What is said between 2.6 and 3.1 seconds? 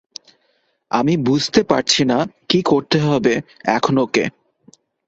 করতে